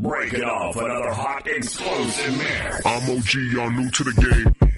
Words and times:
Break 0.00 0.32
it 0.32 0.44
off 0.44 0.76
another 0.76 1.10
hot 1.10 1.46
exclusive 1.46 2.38
mix. 2.38 2.86
I'm 2.86 3.18
OG, 3.18 3.34
y'all 3.52 3.70
new 3.70 3.90
to 3.90 4.04
the 4.04 4.12
game. 4.12 4.70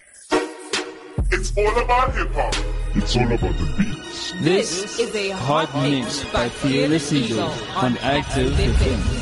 It's 1.30 1.56
all 1.56 1.78
about 1.80 2.12
hip 2.12 2.32
hop. 2.32 2.52
It's 2.96 3.16
all 3.16 3.26
about 3.26 3.56
the 3.56 3.74
beats. 3.78 4.32
This, 4.40 4.82
this 4.82 4.98
is 4.98 5.14
a 5.14 5.30
hot, 5.30 5.68
hot 5.68 5.88
mix 5.88 6.24
by 6.32 6.48
Fearless 6.48 7.12
Eagle 7.12 7.52
on 7.76 7.96
Active 7.98 8.56
Defense. 8.56 9.21